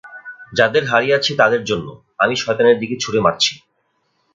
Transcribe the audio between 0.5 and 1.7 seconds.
যাদের হারিয়েছি তাদের